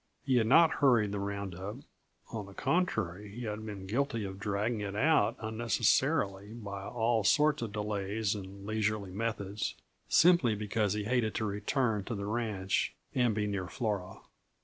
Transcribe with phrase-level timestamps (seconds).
[0.25, 1.75] He had not hurried the round up
[2.31, 7.61] on the contrary he had been guilty of dragging it out unnecessarily by all sorts
[7.61, 9.75] of delays and leisurely methods
[10.09, 14.21] simply because he hated to return to the ranch and be near Flora.